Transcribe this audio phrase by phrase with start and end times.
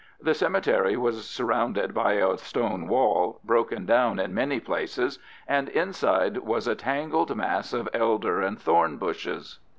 [0.19, 6.39] The cemetery was surrounded by a stone wall, broken down in many places, and inside
[6.39, 9.59] was a tangled mass of elder and thorn bushes.